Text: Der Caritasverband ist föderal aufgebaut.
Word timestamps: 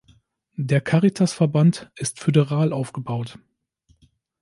Der 0.57 0.81
Caritasverband 0.81 1.91
ist 1.95 2.19
föderal 2.19 2.73
aufgebaut. 2.73 3.37